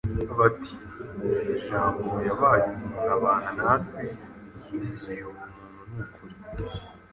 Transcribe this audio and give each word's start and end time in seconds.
bati, 0.37 0.73
“jambo 1.67 1.99
uwo 2.07 2.19
yabaye 2.29 2.63
umuntu 2.75 3.03
abana 3.17 3.49
natwe,… 3.59 4.03
yuzuye 4.69 5.21
ubuntu 5.29 5.61
n’ukuri. 5.93 6.35